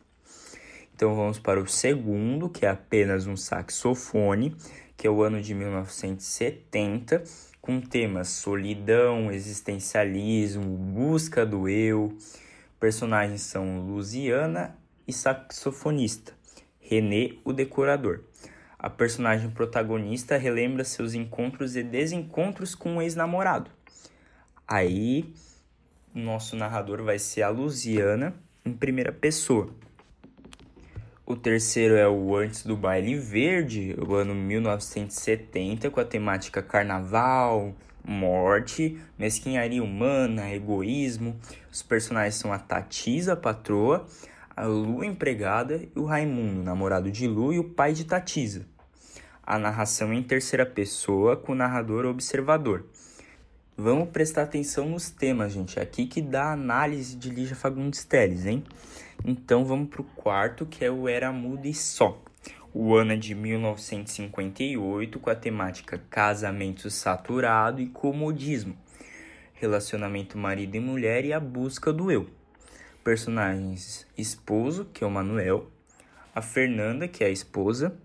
Então 0.93 1.15
vamos 1.15 1.39
para 1.39 1.61
o 1.61 1.67
segundo, 1.67 2.49
que 2.49 2.65
é 2.65 2.69
apenas 2.69 3.25
um 3.25 3.35
saxofone, 3.35 4.55
que 4.99 5.07
é 5.07 5.09
o 5.09 5.23
ano 5.23 5.41
de 5.41 5.55
1970, 5.55 7.23
com 7.61 7.79
temas 7.79 8.27
solidão, 8.27 9.31
existencialismo, 9.31 10.75
busca 10.75 11.45
do 11.45 11.69
eu. 11.69 12.17
Personagens 12.77 13.39
são 13.43 13.79
Luciana 13.79 14.77
e 15.07 15.13
saxofonista, 15.13 16.33
René, 16.81 17.37
o 17.45 17.53
decorador. 17.53 18.25
A 18.77 18.89
personagem 18.89 19.49
protagonista 19.49 20.35
relembra 20.35 20.83
seus 20.83 21.13
encontros 21.13 21.77
e 21.77 21.83
desencontros 21.83 22.75
com 22.75 22.97
o 22.97 23.01
ex-namorado. 23.01 23.71
Aí, 24.67 25.33
nosso 26.13 26.57
narrador 26.57 27.03
vai 27.03 27.19
ser 27.19 27.43
a 27.43 27.49
Luciana 27.49 28.35
em 28.65 28.73
primeira 28.73 29.13
pessoa. 29.13 29.73
O 31.29 31.35
terceiro 31.35 31.95
é 31.95 32.09
o 32.09 32.35
Antes 32.35 32.63
do 32.63 32.75
Baile 32.75 33.15
Verde, 33.15 33.95
o 33.99 34.15
ano 34.15 34.33
1970, 34.33 35.91
com 35.91 35.99
a 35.99 36.03
temática 36.03 36.59
carnaval, 36.59 37.75
morte, 38.03 38.99
mesquinharia 39.15 39.83
humana, 39.83 40.51
egoísmo. 40.51 41.39
Os 41.71 41.83
personagens 41.83 42.33
são 42.33 42.51
a 42.51 42.57
Tatisa, 42.57 43.33
a 43.33 43.35
patroa, 43.35 44.07
a 44.55 44.65
Lu, 44.65 45.03
empregada, 45.03 45.75
e 45.95 45.99
o 45.99 46.05
Raimundo, 46.05 46.63
namorado 46.63 47.11
de 47.11 47.27
Lu 47.27 47.53
e 47.53 47.59
o 47.59 47.63
pai 47.63 47.93
de 47.93 48.05
Tatisa. 48.05 48.65
A 49.45 49.59
narração 49.59 50.11
é 50.11 50.15
em 50.15 50.23
terceira 50.23 50.65
pessoa, 50.65 51.37
com 51.37 51.51
o 51.51 51.55
narrador 51.55 52.07
observador. 52.07 52.87
Vamos 53.77 54.09
prestar 54.09 54.41
atenção 54.41 54.89
nos 54.89 55.11
temas, 55.11 55.53
gente. 55.53 55.77
É 55.77 55.83
aqui 55.83 56.07
que 56.07 56.23
dá 56.23 56.45
a 56.45 56.53
análise 56.53 57.15
de 57.15 57.29
Lígia 57.29 57.55
Fagundes 57.55 58.03
Teles, 58.03 58.47
hein? 58.47 58.63
Então 59.25 59.65
vamos 59.65 59.89
para 59.89 60.01
o 60.01 60.05
quarto, 60.05 60.65
que 60.65 60.83
é 60.83 60.89
o 60.89 61.07
Era 61.07 61.31
Muda 61.31 61.67
e 61.67 61.73
Só. 61.73 62.21
O 62.73 62.95
ano 62.95 63.13
é 63.13 63.15
de 63.17 63.33
1958, 63.33 65.19
com 65.19 65.29
a 65.29 65.35
temática 65.35 66.01
casamento 66.09 66.89
saturado 66.89 67.81
e 67.81 67.87
comodismo, 67.87 68.77
relacionamento 69.53 70.37
marido 70.37 70.75
e 70.75 70.79
mulher 70.79 71.25
e 71.25 71.33
a 71.33 71.39
busca 71.39 71.91
do 71.91 72.11
eu. 72.11 72.29
Personagens: 73.03 74.07
esposo, 74.17 74.85
que 74.85 75.03
é 75.03 75.07
o 75.07 75.11
Manuel, 75.11 75.69
a 76.33 76.41
Fernanda, 76.41 77.07
que 77.07 77.23
é 77.23 77.27
a 77.27 77.31
esposa, 77.31 77.97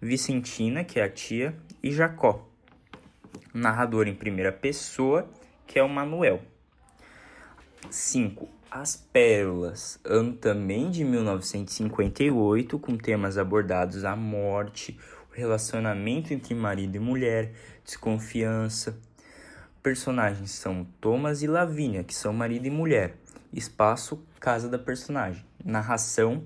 Vicentina, 0.00 0.84
que 0.84 1.00
é 1.00 1.04
a 1.04 1.08
tia, 1.08 1.56
e 1.82 1.92
Jacó. 1.92 2.46
Narrador 3.54 4.08
em 4.08 4.14
primeira 4.14 4.52
pessoa, 4.52 5.30
que 5.66 5.78
é 5.78 5.82
o 5.82 5.88
Manuel. 5.88 6.42
5. 7.88 8.57
As 8.70 8.96
Pérolas, 8.96 9.98
ano 10.04 10.34
também 10.34 10.90
de 10.90 11.02
1958, 11.02 12.78
com 12.78 12.98
temas 12.98 13.38
abordados 13.38 14.04
a 14.04 14.14
morte, 14.14 14.98
o 15.32 15.34
relacionamento 15.34 16.34
entre 16.34 16.54
marido 16.54 16.94
e 16.94 17.00
mulher, 17.00 17.54
desconfiança. 17.82 19.00
Personagens 19.82 20.50
são 20.50 20.86
Thomas 21.00 21.42
e 21.42 21.46
Lavínia, 21.46 22.04
que 22.04 22.14
são 22.14 22.30
marido 22.34 22.66
e 22.66 22.70
mulher. 22.70 23.16
Espaço, 23.54 24.22
casa 24.38 24.68
da 24.68 24.78
personagem. 24.78 25.42
Narração, 25.64 26.44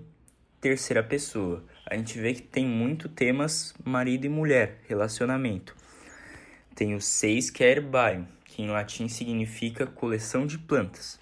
terceira 0.61 1.03
pessoa. 1.03 1.65
A 1.85 1.97
gente 1.97 2.21
vê 2.21 2.35
que 2.35 2.43
tem 2.43 2.65
muito 2.65 3.09
temas 3.09 3.75
marido 3.85 4.27
e 4.27 4.29
mulher, 4.29 4.79
relacionamento. 4.87 5.75
Tem 6.73 6.95
o 6.95 7.01
seis, 7.01 7.51
que 7.51 7.65
é 7.65 7.73
herbaio, 7.73 8.29
que 8.45 8.63
em 8.63 8.71
latim 8.71 9.09
significa 9.09 9.89
coleção 9.89 10.47
de 10.47 10.57
plantas. 10.57 11.21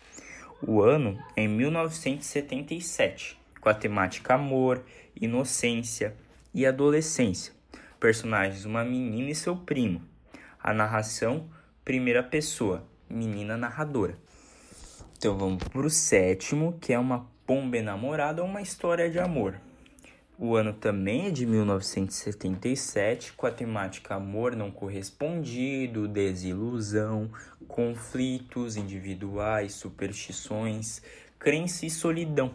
O 0.62 0.82
ano 0.82 1.18
é 1.34 1.42
em 1.44 1.48
1977, 1.48 3.40
com 3.60 3.68
a 3.70 3.74
temática 3.74 4.34
amor, 4.34 4.84
inocência 5.18 6.14
e 6.52 6.66
adolescência. 6.66 7.54
Personagens: 7.98 8.66
uma 8.66 8.84
menina 8.84 9.30
e 9.30 9.34
seu 9.34 9.56
primo. 9.56 10.02
A 10.62 10.74
narração: 10.74 11.48
primeira 11.82 12.22
pessoa, 12.22 12.86
menina 13.08 13.56
narradora. 13.56 14.18
Então 15.16 15.36
vamos 15.38 15.64
para 15.64 15.86
o 15.86 15.90
sétimo, 15.90 16.76
que 16.78 16.92
é 16.92 16.98
uma 16.98 17.26
pomba 17.46 17.78
enamorada 17.78 18.42
ou 18.42 18.48
uma 18.48 18.60
história 18.60 19.10
de 19.10 19.18
amor. 19.18 19.58
O 20.42 20.56
ano 20.56 20.72
também 20.72 21.26
é 21.26 21.30
de 21.30 21.44
1977, 21.44 23.34
com 23.34 23.46
a 23.46 23.50
temática 23.50 24.14
amor 24.14 24.56
não 24.56 24.70
correspondido, 24.70 26.08
desilusão, 26.08 27.30
conflitos 27.68 28.74
individuais, 28.74 29.74
superstições, 29.74 31.02
crença 31.38 31.84
e 31.84 31.90
solidão. 31.90 32.54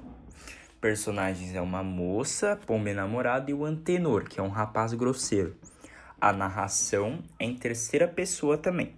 Personagens 0.81 1.53
é 1.53 1.61
uma 1.61 1.83
moça, 1.83 2.59
pomba 2.65 2.89
enamorada 2.89 3.51
e 3.51 3.53
o 3.53 3.63
antenor, 3.63 4.23
que 4.23 4.39
é 4.39 4.43
um 4.43 4.49
rapaz 4.49 4.91
grosseiro. 4.95 5.55
A 6.19 6.33
narração 6.33 7.19
é 7.37 7.45
em 7.45 7.53
terceira 7.53 8.07
pessoa 8.07 8.57
também. 8.57 8.95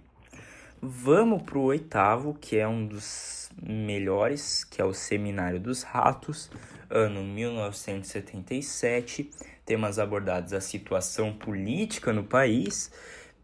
Vamos 0.80 1.42
pro 1.42 1.60
oitavo, 1.60 2.32
que 2.32 2.56
é 2.56 2.66
um 2.66 2.86
dos 2.86 3.50
melhores, 3.62 4.64
que 4.64 4.80
é 4.80 4.84
o 4.84 4.94
Seminário 4.94 5.60
dos 5.60 5.82
Ratos, 5.82 6.50
ano 6.90 7.22
1977. 7.22 9.30
Temas 9.64 9.98
abordados 9.98 10.52
a 10.52 10.60
situação 10.60 11.32
política 11.32 12.12
no 12.12 12.24
país, 12.24 12.90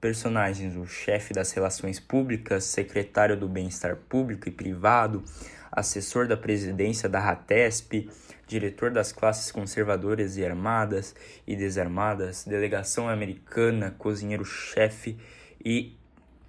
personagens 0.00 0.76
o 0.76 0.86
chefe 0.86 1.32
das 1.34 1.52
relações 1.52 2.00
públicas, 2.00 2.64
secretário 2.64 3.36
do 3.36 3.48
bem-estar 3.48 3.94
público 4.08 4.48
e 4.48 4.52
privado, 4.52 5.22
assessor 5.70 6.26
da 6.26 6.36
presidência 6.36 7.08
da 7.08 7.20
RATESP, 7.20 8.10
diretor 8.46 8.90
das 8.90 9.12
classes 9.12 9.50
conservadoras 9.50 10.36
e 10.36 10.44
armadas 10.44 11.14
e 11.46 11.56
desarmadas, 11.56 12.44
delegação 12.44 13.08
americana, 13.08 13.94
cozinheiro-chefe 13.98 15.16
e 15.64 15.96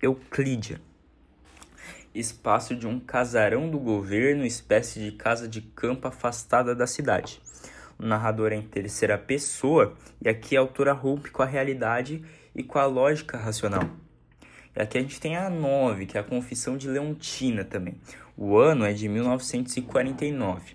Euclídia. 0.01 0.81
Espaço 2.15 2.73
de 2.73 2.87
um 2.87 2.97
casarão 2.97 3.69
do 3.69 3.77
governo, 3.77 4.45
espécie 4.45 5.01
de 5.01 5.11
casa 5.11 5.49
de 5.49 5.59
campo 5.59 6.07
afastada 6.07 6.73
da 6.73 6.87
cidade. 6.87 7.41
O 7.99 8.05
narrador 8.05 8.53
é 8.53 8.55
em 8.55 8.61
terceira 8.61 9.17
pessoa 9.17 9.93
e 10.21 10.29
aqui 10.29 10.55
a 10.55 10.61
autora 10.61 10.93
rompe 10.93 11.29
com 11.29 11.43
a 11.43 11.45
realidade 11.45 12.23
e 12.55 12.63
com 12.63 12.79
a 12.79 12.85
lógica 12.85 13.37
racional. 13.37 13.83
E 14.73 14.81
aqui 14.81 14.97
a 14.97 15.01
gente 15.01 15.19
tem 15.19 15.35
a 15.35 15.49
9, 15.49 16.05
que 16.05 16.17
é 16.17 16.21
a 16.21 16.23
Confissão 16.23 16.77
de 16.77 16.87
Leontina 16.87 17.65
também. 17.65 17.95
O 18.37 18.57
ano 18.57 18.85
é 18.85 18.93
de 18.93 19.09
1949. 19.09 20.73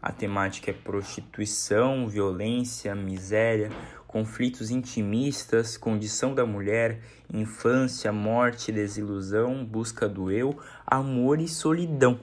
A 0.00 0.12
temática 0.12 0.70
é 0.70 0.74
prostituição, 0.74 2.06
violência, 2.06 2.94
miséria, 2.94 3.70
conflitos 4.16 4.70
intimistas, 4.70 5.76
condição 5.76 6.34
da 6.34 6.46
mulher, 6.46 7.00
infância, 7.30 8.10
morte, 8.10 8.72
desilusão, 8.72 9.62
busca 9.62 10.08
do 10.08 10.30
eu, 10.30 10.58
amor 10.86 11.38
e 11.38 11.46
solidão. 11.46 12.18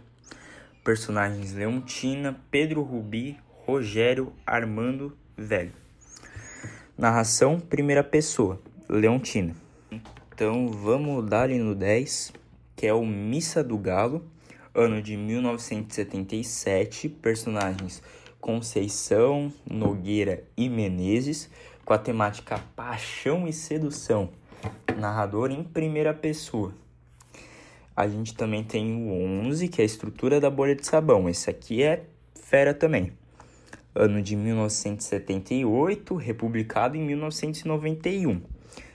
Personagens 0.83 1.53
Leontina, 1.53 2.35
Pedro 2.49 2.81
Rubi, 2.81 3.37
Rogério, 3.67 4.33
Armando, 4.43 5.15
Velho. 5.37 5.71
Narração 6.97 7.59
primeira 7.59 8.03
pessoa, 8.03 8.59
Leontina. 8.89 9.55
Então 10.33 10.69
vamos 10.69 11.29
dar 11.29 11.43
ali 11.43 11.59
no 11.59 11.75
10, 11.75 12.33
que 12.75 12.87
é 12.87 12.93
o 12.93 13.05
Missa 13.05 13.63
do 13.63 13.77
Galo, 13.77 14.25
ano 14.73 14.99
de 14.99 15.15
1977, 15.15 17.07
personagens 17.07 18.01
Conceição, 18.43 19.53
Nogueira 19.65 20.43
e 20.57 20.67
Menezes, 20.67 21.49
com 21.85 21.93
a 21.93 21.97
temática 21.97 22.59
paixão 22.75 23.47
e 23.47 23.53
sedução, 23.53 24.29
narrador 24.97 25.51
em 25.51 25.63
primeira 25.63 26.13
pessoa. 26.13 26.73
A 27.95 28.07
gente 28.07 28.33
também 28.33 28.63
tem 28.63 28.91
o 28.95 29.11
11, 29.45 29.67
que 29.67 29.81
é 29.81 29.83
a 29.83 29.85
estrutura 29.85 30.39
da 30.39 30.49
bolha 30.49 30.75
de 30.75 30.85
sabão. 30.85 31.29
Esse 31.29 31.49
aqui 31.49 31.83
é 31.83 32.05
fera 32.33 32.73
também. 32.73 33.13
Ano 33.93 34.21
de 34.21 34.35
1978, 34.35 36.15
republicado 36.15 36.97
em 36.97 37.05
1991. 37.05 38.41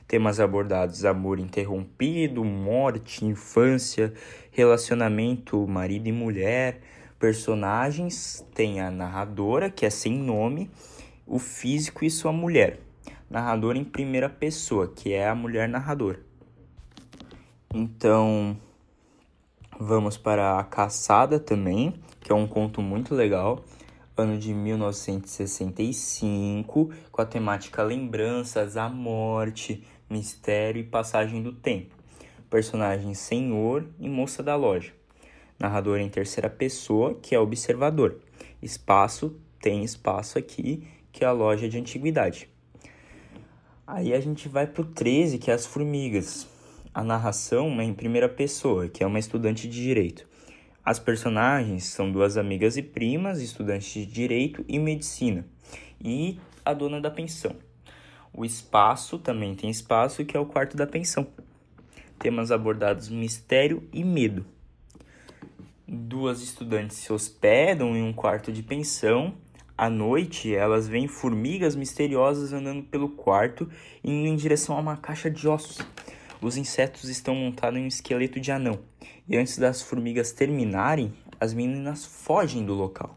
Temas 0.08 0.40
abordados: 0.40 1.04
amor 1.04 1.38
interrompido, 1.38 2.42
morte, 2.44 3.24
infância, 3.24 4.12
relacionamento 4.50 5.64
marido 5.68 6.08
e 6.08 6.12
mulher. 6.12 6.80
Personagens 7.20 8.44
tem 8.54 8.80
a 8.80 8.90
narradora, 8.90 9.70
que 9.70 9.84
é 9.84 9.90
sem 9.90 10.18
nome, 10.18 10.70
o 11.28 11.38
físico 11.38 12.04
e 12.04 12.10
sua 12.10 12.32
mulher. 12.32 12.80
Narrador 13.28 13.76
em 13.76 13.84
primeira 13.84 14.28
pessoa, 14.28 14.88
que 14.88 15.12
é 15.12 15.28
a 15.28 15.34
mulher 15.34 15.68
narradora. 15.68 16.20
Então, 17.72 18.56
vamos 19.78 20.16
para 20.16 20.58
A 20.58 20.64
Caçada 20.64 21.38
também, 21.38 21.94
que 22.20 22.32
é 22.32 22.34
um 22.34 22.46
conto 22.46 22.80
muito 22.80 23.14
legal 23.14 23.62
ano 24.22 24.36
de 24.36 24.52
1965, 24.52 26.90
com 27.10 27.22
a 27.22 27.24
temática 27.24 27.84
Lembranças, 27.84 28.76
a 28.76 28.88
Morte, 28.88 29.84
Mistério 30.10 30.80
e 30.80 30.84
Passagem 30.84 31.40
do 31.42 31.52
Tempo. 31.52 31.94
Personagens 32.50 33.18
Senhor 33.18 33.86
e 33.98 34.08
Moça 34.08 34.42
da 34.42 34.56
Loja. 34.56 34.92
Narrador 35.58 35.98
em 35.98 36.08
terceira 36.08 36.48
pessoa, 36.50 37.14
que 37.14 37.34
é 37.34 37.38
observador. 37.38 38.18
Espaço, 38.62 39.36
tem 39.60 39.84
espaço 39.84 40.38
aqui, 40.38 40.88
que 41.18 41.24
é 41.24 41.26
a 41.26 41.32
loja 41.32 41.68
de 41.68 41.76
antiguidade. 41.76 42.48
Aí 43.84 44.14
a 44.14 44.20
gente 44.20 44.48
vai 44.48 44.68
pro 44.68 44.84
13, 44.84 45.36
que 45.38 45.50
é 45.50 45.54
as 45.54 45.66
formigas. 45.66 46.46
A 46.94 47.02
narração 47.02 47.80
é 47.80 47.84
em 47.84 47.92
primeira 47.92 48.28
pessoa, 48.28 48.88
que 48.88 49.02
é 49.02 49.06
uma 49.06 49.18
estudante 49.18 49.68
de 49.68 49.82
direito. 49.82 50.28
As 50.84 51.00
personagens 51.00 51.86
são 51.86 52.12
duas 52.12 52.36
amigas 52.36 52.76
e 52.76 52.82
primas, 52.82 53.40
estudantes 53.40 53.92
de 53.92 54.06
direito 54.06 54.64
e 54.68 54.78
medicina, 54.78 55.44
e 56.00 56.38
a 56.64 56.72
dona 56.72 57.00
da 57.00 57.10
pensão. 57.10 57.56
O 58.32 58.44
espaço 58.44 59.18
também 59.18 59.56
tem 59.56 59.68
espaço, 59.70 60.24
que 60.24 60.36
é 60.36 60.40
o 60.40 60.46
quarto 60.46 60.76
da 60.76 60.86
pensão. 60.86 61.26
Temas 62.16 62.52
abordados 62.52 63.08
mistério 63.08 63.82
e 63.92 64.04
medo. 64.04 64.46
Duas 65.84 66.42
estudantes 66.42 66.98
se 66.98 67.12
hospedam 67.12 67.96
em 67.96 68.04
um 68.04 68.12
quarto 68.12 68.52
de 68.52 68.62
pensão. 68.62 69.34
À 69.78 69.88
noite, 69.88 70.52
elas 70.52 70.88
veem 70.88 71.06
formigas 71.06 71.76
misteriosas 71.76 72.52
andando 72.52 72.82
pelo 72.82 73.10
quarto, 73.10 73.70
indo 74.02 74.26
em 74.26 74.34
direção 74.34 74.76
a 74.76 74.80
uma 74.80 74.96
caixa 74.96 75.30
de 75.30 75.46
ossos. 75.46 75.78
Os 76.42 76.56
insetos 76.56 77.08
estão 77.08 77.32
montados 77.34 77.78
em 77.78 77.84
um 77.84 77.86
esqueleto 77.86 78.40
de 78.40 78.50
anão. 78.50 78.80
E 79.28 79.36
antes 79.36 79.56
das 79.56 79.80
formigas 79.80 80.32
terminarem, 80.32 81.12
as 81.38 81.54
meninas 81.54 82.04
fogem 82.04 82.66
do 82.66 82.74
local. 82.74 83.16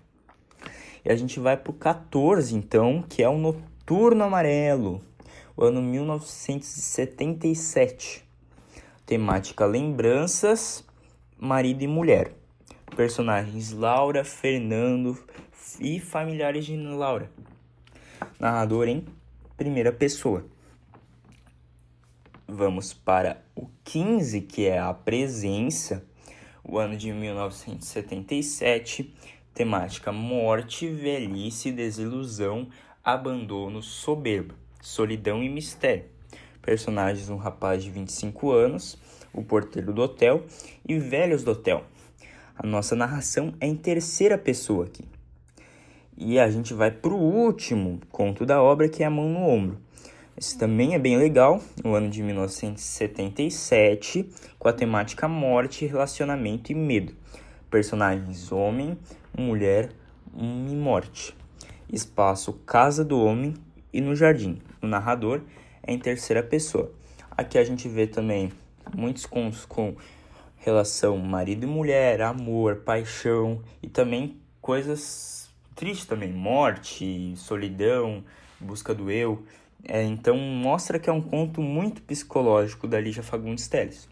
E 1.04 1.12
a 1.12 1.16
gente 1.16 1.40
vai 1.40 1.58
pro 1.58 1.74
14, 1.74 2.56
então, 2.56 3.04
que 3.10 3.24
é 3.24 3.28
o 3.28 3.40
Noturno 3.40 4.24
Amarelo 4.24 5.02
o 5.56 5.64
ano 5.64 5.82
1977. 5.82 8.24
Temática 9.06 9.66
lembranças, 9.66 10.84
marido 11.38 11.84
e 11.84 11.88
mulher. 11.88 12.34
Personagens 12.96 13.72
Laura, 13.72 14.24
Fernando 14.24 15.18
e 15.80 16.00
familiares 16.00 16.66
de 16.66 16.76
Laura. 16.76 17.32
Narrador 18.40 18.88
em 18.88 19.06
primeira 19.56 19.92
pessoa. 19.92 20.46
Vamos 22.48 22.94
para 22.94 23.44
o 23.56 23.68
15, 23.84 24.42
que 24.42 24.66
é 24.66 24.80
a 24.80 24.94
presença, 24.94 26.06
o 26.64 26.78
ano 26.78 26.98
de 26.98 27.14
1977. 27.14 29.14
Temática 29.54 30.12
morte, 30.12 30.90
velhice, 30.90 31.72
desilusão, 31.72 32.68
abandono, 33.04 33.82
soberba 33.82 34.56
solidão 34.82 35.44
e 35.44 35.50
mistério. 35.50 36.06
Personagens: 36.62 37.30
um 37.30 37.38
rapaz 37.38 37.84
de 37.84 37.92
25 37.92 38.52
anos, 38.52 38.98
o 39.32 39.44
porteiro 39.44 39.94
do 39.94 40.02
hotel 40.02 40.46
e 40.88 41.00
velhos 41.00 41.44
do 41.44 41.52
hotel. 41.52 41.86
A 42.56 42.66
nossa 42.66 42.96
narração 42.96 43.54
é 43.60 43.68
em 43.68 43.76
terceira 43.76 44.38
pessoa 44.38 44.86
aqui. 44.86 45.06
E 46.24 46.40
a 46.40 46.48
gente 46.52 46.72
vai 46.72 46.92
para 46.92 47.12
o 47.12 47.18
último 47.18 48.00
conto 48.12 48.46
da 48.46 48.62
obra, 48.62 48.88
que 48.88 49.02
é 49.02 49.08
A 49.08 49.10
Mão 49.10 49.28
no 49.28 49.40
Ombro. 49.40 49.80
Esse 50.38 50.56
também 50.56 50.94
é 50.94 51.00
bem 51.00 51.18
legal, 51.18 51.60
no 51.84 51.96
ano 51.96 52.12
de 52.12 52.22
1977, 52.22 54.30
com 54.60 54.68
a 54.68 54.74
temática 54.74 55.28
morte, 55.28 55.88
relacionamento 55.88 56.72
e 56.72 56.76
medo. 56.76 57.16
Personagens 57.72 58.52
homem, 58.52 58.96
mulher 59.36 59.90
e 60.38 60.76
morte. 60.76 61.36
Espaço 61.92 62.54
Casa 62.68 63.04
do 63.04 63.20
Homem 63.20 63.56
e 63.92 64.00
no 64.00 64.16
Jardim. 64.16 64.62
O 64.80 64.86
narrador 64.86 65.42
é 65.82 65.92
em 65.92 65.98
terceira 65.98 66.44
pessoa. 66.44 66.92
Aqui 67.32 67.58
a 67.58 67.64
gente 67.64 67.90
vê 67.90 68.06
também 68.06 68.52
muitos 68.96 69.26
contos 69.26 69.66
com 69.66 69.96
relação 70.58 71.18
marido 71.18 71.64
e 71.64 71.68
mulher, 71.68 72.22
amor, 72.22 72.84
paixão 72.86 73.64
e 73.82 73.90
também 73.90 74.40
coisas 74.62 75.41
tristes 75.82 76.06
também, 76.06 76.32
morte, 76.32 77.34
solidão, 77.36 78.24
busca 78.60 78.94
do 78.94 79.10
eu. 79.10 79.44
É, 79.84 80.04
então 80.04 80.38
mostra 80.38 81.00
que 81.00 81.10
é 81.10 81.14
um 81.14 81.20
conto 81.20 81.60
muito 81.60 82.04
psicológico 82.04 82.88
da 82.88 83.02
Lígia 83.02 83.24
Fagundes 83.24 83.68
Telles. 83.68 84.08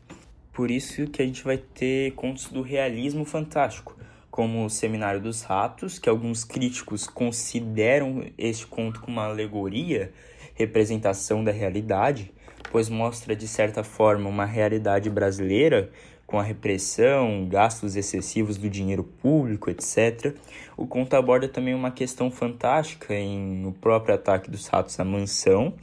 Por 0.52 0.72
isso 0.72 1.06
que 1.06 1.22
a 1.22 1.26
gente 1.28 1.44
vai 1.44 1.60
ter 1.60 2.14
contos 2.14 2.48
do 2.48 2.64
realismo 2.64 3.24
fantástico, 3.24 3.96
como 4.32 4.66
o 4.66 4.70
Seminário 4.70 5.22
dos 5.22 5.44
Ratos, 5.44 6.00
que 6.00 6.10
alguns 6.10 6.44
críticos 6.44 7.06
consideram 7.06 8.26
este 8.36 8.66
conto 8.66 9.00
como 9.02 9.18
uma 9.18 9.28
alegoria, 9.28 10.12
representação 10.56 11.44
da 11.44 11.52
realidade, 11.52 12.34
pois 12.72 12.90
mostra 12.90 13.36
de 13.36 13.48
certa 13.48 13.84
forma 13.84 14.28
uma 14.28 14.46
realidade 14.46 15.08
brasileira 15.08 15.92
com 16.30 16.38
a 16.38 16.44
repressão, 16.44 17.48
gastos 17.50 17.96
excessivos 17.96 18.56
do 18.56 18.70
dinheiro 18.70 19.04
público, 19.04 19.68
etc. 19.68 20.36
O 20.78 20.86
conto 20.86 21.16
aborda 21.16 21.48
também 21.48 21.74
uma 21.74 21.90
questão 21.90 22.30
fantástica 22.30 23.16
em 23.16 23.66
o 23.66 23.72
próprio 23.72 24.14
ataque 24.14 24.52
dos 24.52 24.68
ratos 24.68 25.00
à 25.00 25.04
mansão, 25.04 25.74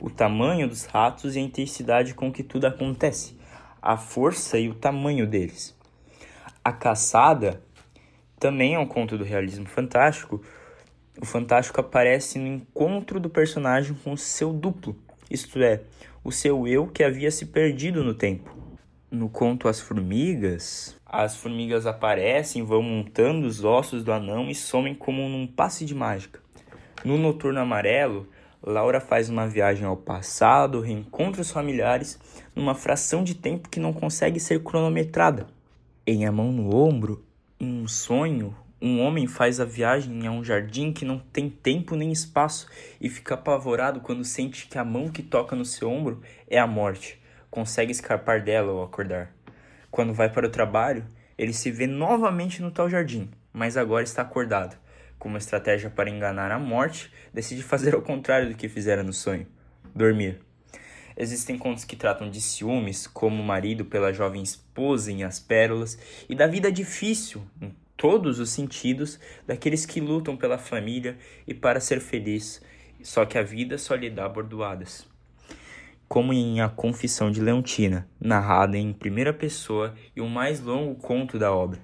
o 0.00 0.08
tamanho 0.08 0.68
dos 0.68 0.84
ratos 0.84 1.34
e 1.34 1.40
a 1.40 1.42
intensidade 1.42 2.14
com 2.14 2.32
que 2.32 2.44
tudo 2.44 2.68
acontece, 2.68 3.36
a 3.82 3.96
força 3.96 4.56
e 4.60 4.68
o 4.68 4.74
tamanho 4.76 5.26
deles. 5.26 5.76
A 6.62 6.72
caçada 6.72 7.60
também 8.38 8.74
é 8.74 8.78
um 8.78 8.86
conto 8.86 9.18
do 9.18 9.24
realismo 9.24 9.66
fantástico. 9.66 10.40
O 11.20 11.26
fantástico 11.26 11.80
aparece 11.80 12.38
no 12.38 12.46
encontro 12.46 13.18
do 13.18 13.28
personagem 13.28 13.96
com 14.04 14.12
o 14.12 14.16
seu 14.16 14.52
duplo, 14.52 14.96
isto 15.28 15.60
é, 15.60 15.80
o 16.22 16.30
seu 16.30 16.68
eu 16.68 16.86
que 16.86 17.02
havia 17.02 17.32
se 17.32 17.46
perdido 17.46 18.04
no 18.04 18.14
tempo. 18.14 18.55
No 19.08 19.28
conto 19.28 19.68
As 19.68 19.80
Formigas, 19.80 20.96
as 21.06 21.36
formigas 21.36 21.86
aparecem, 21.86 22.64
vão 22.64 22.82
montando 22.82 23.46
os 23.46 23.62
ossos 23.62 24.02
do 24.02 24.12
anão 24.12 24.50
e 24.50 24.54
somem 24.54 24.96
como 24.96 25.28
num 25.28 25.46
passe 25.46 25.84
de 25.84 25.94
mágica. 25.94 26.40
No 27.04 27.16
Noturno 27.16 27.60
Amarelo, 27.60 28.28
Laura 28.60 29.00
faz 29.00 29.30
uma 29.30 29.46
viagem 29.46 29.86
ao 29.86 29.96
passado, 29.96 30.80
reencontra 30.80 31.40
os 31.40 31.52
familiares 31.52 32.18
numa 32.52 32.74
fração 32.74 33.22
de 33.22 33.36
tempo 33.36 33.68
que 33.68 33.78
não 33.78 33.92
consegue 33.92 34.40
ser 34.40 34.64
cronometrada. 34.64 35.46
Em 36.04 36.26
A 36.26 36.32
Mão 36.32 36.50
no 36.50 36.74
Ombro, 36.74 37.24
em 37.60 37.82
um 37.82 37.86
sonho, 37.86 38.56
um 38.82 39.00
homem 39.00 39.28
faz 39.28 39.60
a 39.60 39.64
viagem 39.64 40.26
a 40.26 40.32
um 40.32 40.42
jardim 40.42 40.92
que 40.92 41.04
não 41.04 41.20
tem 41.20 41.48
tempo 41.48 41.94
nem 41.94 42.10
espaço 42.10 42.66
e 43.00 43.08
fica 43.08 43.34
apavorado 43.34 44.00
quando 44.00 44.24
sente 44.24 44.66
que 44.66 44.76
a 44.76 44.84
mão 44.84 45.08
que 45.08 45.22
toca 45.22 45.54
no 45.54 45.64
seu 45.64 45.88
ombro 45.88 46.22
é 46.48 46.58
a 46.58 46.66
morte. 46.66 47.24
Consegue 47.56 47.90
escapar 47.90 48.42
dela 48.42 48.70
ao 48.70 48.82
acordar. 48.82 49.34
Quando 49.90 50.12
vai 50.12 50.30
para 50.30 50.46
o 50.46 50.50
trabalho, 50.50 51.06
ele 51.38 51.54
se 51.54 51.70
vê 51.70 51.86
novamente 51.86 52.60
no 52.60 52.70
tal 52.70 52.90
jardim, 52.90 53.30
mas 53.50 53.78
agora 53.78 54.04
está 54.04 54.20
acordado 54.20 54.76
como 55.18 55.38
estratégia 55.38 55.88
para 55.88 56.10
enganar 56.10 56.52
a 56.52 56.58
morte, 56.58 57.10
decide 57.32 57.62
fazer 57.62 57.94
ao 57.94 58.02
contrário 58.02 58.50
do 58.50 58.54
que 58.54 58.68
fizera 58.68 59.02
no 59.02 59.14
sonho: 59.14 59.46
dormir. 59.94 60.38
Existem 61.16 61.56
contos 61.56 61.86
que 61.86 61.96
tratam 61.96 62.28
de 62.28 62.42
ciúmes, 62.42 63.06
como 63.06 63.42
o 63.42 63.46
marido 63.46 63.86
pela 63.86 64.12
jovem 64.12 64.42
esposa 64.42 65.10
em 65.10 65.24
As 65.24 65.40
Pérolas, 65.40 65.98
e 66.28 66.34
da 66.34 66.46
vida 66.46 66.70
difícil, 66.70 67.42
em 67.58 67.74
todos 67.96 68.38
os 68.38 68.50
sentidos, 68.50 69.18
daqueles 69.46 69.86
que 69.86 69.98
lutam 69.98 70.36
pela 70.36 70.58
família 70.58 71.16
e 71.46 71.54
para 71.54 71.80
ser 71.80 72.02
feliz, 72.02 72.60
só 73.02 73.24
que 73.24 73.38
a 73.38 73.42
vida 73.42 73.78
só 73.78 73.94
lhe 73.94 74.10
dá 74.10 74.28
bordoadas. 74.28 75.15
Como 76.08 76.32
em 76.32 76.60
A 76.60 76.68
Confissão 76.68 77.32
de 77.32 77.40
Leontina, 77.40 78.06
narrada 78.20 78.78
em 78.78 78.92
primeira 78.92 79.32
pessoa 79.32 79.92
e 80.14 80.20
o 80.20 80.28
mais 80.28 80.60
longo 80.60 80.94
conto 80.94 81.36
da 81.36 81.52
obra. 81.52 81.80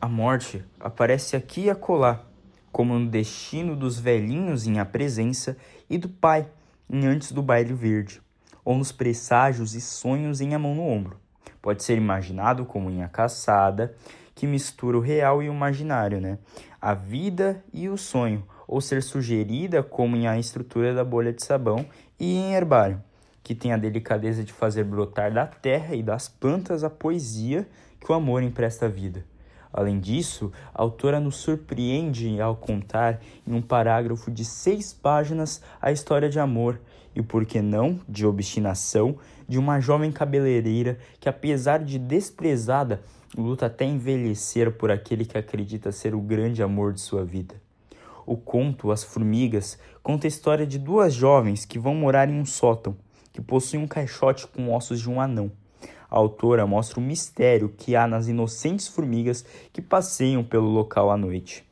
A 0.00 0.08
morte 0.08 0.64
aparece 0.80 1.36
aqui 1.36 1.62
e 1.62 1.70
acolá, 1.70 2.24
como 2.72 2.98
no 2.98 3.08
destino 3.08 3.76
dos 3.76 4.00
velhinhos 4.00 4.66
em 4.66 4.80
A 4.80 4.84
Presença 4.84 5.56
e 5.88 5.96
do 5.96 6.08
pai 6.08 6.48
em 6.90 7.06
Antes 7.06 7.30
do 7.30 7.40
Baile 7.40 7.72
Verde, 7.72 8.20
ou 8.64 8.76
nos 8.76 8.90
presságios 8.90 9.76
e 9.76 9.80
sonhos 9.80 10.40
em 10.40 10.52
A 10.52 10.58
Mão 10.58 10.74
no 10.74 10.82
Ombro. 10.82 11.16
Pode 11.62 11.84
ser 11.84 11.96
imaginado 11.96 12.64
como 12.64 12.90
em 12.90 13.04
A 13.04 13.08
Caçada, 13.08 13.94
que 14.34 14.46
mistura 14.46 14.98
o 14.98 15.00
real 15.00 15.40
e 15.40 15.48
o 15.48 15.54
imaginário, 15.54 16.20
né? 16.20 16.38
A 16.82 16.94
vida 16.94 17.64
e 17.72 17.88
o 17.88 17.96
sonho, 17.96 18.44
ou 18.66 18.80
ser 18.80 19.04
sugerida 19.04 19.84
como 19.84 20.16
em 20.16 20.26
A 20.26 20.36
Estrutura 20.36 20.92
da 20.92 21.04
Bolha 21.04 21.32
de 21.32 21.44
Sabão 21.44 21.86
e 22.18 22.34
em 22.34 22.54
Herbário, 22.54 23.02
que 23.46 23.54
tem 23.54 23.72
a 23.72 23.76
delicadeza 23.76 24.42
de 24.42 24.52
fazer 24.52 24.82
brotar 24.82 25.32
da 25.32 25.46
terra 25.46 25.94
e 25.94 26.02
das 26.02 26.28
plantas 26.28 26.82
a 26.82 26.90
poesia 26.90 27.64
que 28.00 28.10
o 28.10 28.14
amor 28.16 28.42
empresta 28.42 28.86
à 28.86 28.88
vida. 28.88 29.24
Além 29.72 30.00
disso, 30.00 30.50
a 30.74 30.82
autora 30.82 31.20
nos 31.20 31.36
surpreende 31.36 32.40
ao 32.40 32.56
contar, 32.56 33.20
em 33.46 33.54
um 33.54 33.62
parágrafo 33.62 34.32
de 34.32 34.44
seis 34.44 34.92
páginas, 34.92 35.62
a 35.80 35.92
história 35.92 36.28
de 36.28 36.40
amor 36.40 36.80
e, 37.14 37.22
por 37.22 37.46
que 37.46 37.62
não, 37.62 38.00
de 38.08 38.26
obstinação 38.26 39.16
de 39.48 39.60
uma 39.60 39.78
jovem 39.78 40.10
cabeleireira 40.10 40.98
que, 41.20 41.28
apesar 41.28 41.84
de 41.84 42.00
desprezada, 42.00 43.00
luta 43.38 43.66
até 43.66 43.84
envelhecer 43.84 44.72
por 44.72 44.90
aquele 44.90 45.24
que 45.24 45.38
acredita 45.38 45.92
ser 45.92 46.16
o 46.16 46.20
grande 46.20 46.64
amor 46.64 46.92
de 46.92 47.00
sua 47.00 47.24
vida. 47.24 47.54
O 48.26 48.36
conto 48.36 48.90
As 48.90 49.04
Formigas 49.04 49.78
conta 50.02 50.26
a 50.26 50.28
história 50.28 50.66
de 50.66 50.80
duas 50.80 51.14
jovens 51.14 51.64
que 51.64 51.78
vão 51.78 51.94
morar 51.94 52.28
em 52.28 52.40
um 52.40 52.44
sótão, 52.44 52.96
que 53.36 53.42
possui 53.42 53.78
um 53.78 53.86
caixote 53.86 54.46
com 54.46 54.72
ossos 54.72 54.98
de 54.98 55.10
um 55.10 55.20
anão. 55.20 55.52
A 56.08 56.16
autora 56.16 56.66
mostra 56.66 56.98
o 56.98 57.02
mistério 57.02 57.68
que 57.68 57.94
há 57.94 58.06
nas 58.06 58.28
inocentes 58.28 58.88
formigas 58.88 59.44
que 59.74 59.82
passeiam 59.82 60.42
pelo 60.42 60.70
local 60.70 61.10
à 61.10 61.18
noite. 61.18 61.62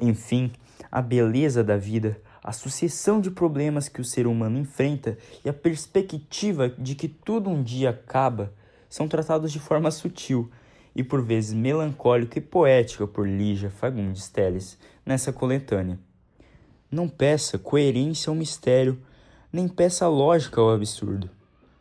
Enfim, 0.00 0.52
a 0.90 1.02
beleza 1.02 1.64
da 1.64 1.76
vida, 1.76 2.16
a 2.44 2.52
sucessão 2.52 3.20
de 3.20 3.28
problemas 3.28 3.88
que 3.88 4.00
o 4.00 4.04
ser 4.04 4.24
humano 4.28 4.56
enfrenta 4.56 5.18
e 5.44 5.48
a 5.48 5.52
perspectiva 5.52 6.68
de 6.68 6.94
que 6.94 7.08
tudo 7.08 7.50
um 7.50 7.60
dia 7.60 7.90
acaba 7.90 8.52
são 8.88 9.08
tratados 9.08 9.50
de 9.50 9.58
forma 9.58 9.90
sutil 9.90 10.48
e 10.94 11.02
por 11.02 11.24
vezes 11.24 11.52
melancólica 11.52 12.38
e 12.38 12.42
poética 12.42 13.04
por 13.04 13.26
Lígia 13.26 13.68
Fagundes 13.68 14.28
Telles 14.28 14.78
nessa 15.04 15.32
coletânea. 15.32 15.98
Não 16.88 17.08
peça 17.08 17.58
coerência 17.58 18.30
ao 18.30 18.36
mistério, 18.36 19.00
nem 19.52 19.68
peça 19.68 20.06
lógica 20.08 20.60
ao 20.60 20.70
absurdo 20.70 21.28